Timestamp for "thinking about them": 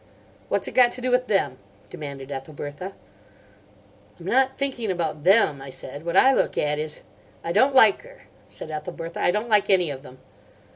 4.57-5.61